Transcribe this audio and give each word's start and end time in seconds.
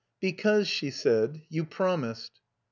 "Because," 0.19 0.67
she 0.67 0.89
said, 0.89 1.43
"you 1.47 1.63
promised." 1.63 2.39